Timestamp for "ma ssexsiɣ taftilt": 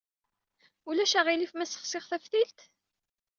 1.55-2.59